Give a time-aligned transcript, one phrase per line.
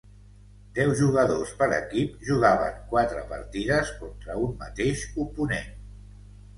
[0.77, 5.75] Deu jugadors per equip jugaven quatre partides contra un mateix oponent.